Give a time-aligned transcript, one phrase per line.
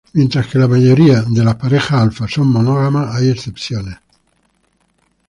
[0.13, 3.97] Mientras que la mayoría de las parejas alfa son monógamas, hay excepciones.